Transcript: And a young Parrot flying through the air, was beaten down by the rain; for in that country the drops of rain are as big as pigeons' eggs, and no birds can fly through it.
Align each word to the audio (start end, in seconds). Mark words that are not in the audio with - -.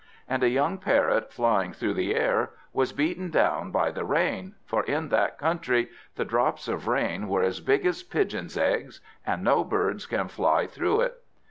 And 0.27 0.41
a 0.41 0.49
young 0.49 0.79
Parrot 0.79 1.31
flying 1.31 1.73
through 1.73 1.93
the 1.93 2.15
air, 2.15 2.53
was 2.73 2.91
beaten 2.91 3.29
down 3.29 3.69
by 3.69 3.91
the 3.91 4.03
rain; 4.03 4.55
for 4.65 4.81
in 4.85 5.09
that 5.09 5.37
country 5.37 5.89
the 6.15 6.25
drops 6.25 6.67
of 6.67 6.87
rain 6.87 7.25
are 7.25 7.43
as 7.43 7.59
big 7.59 7.85
as 7.85 8.01
pigeons' 8.01 8.57
eggs, 8.57 8.99
and 9.27 9.43
no 9.43 9.63
birds 9.63 10.07
can 10.07 10.27
fly 10.27 10.65
through 10.65 11.01
it. 11.01 11.21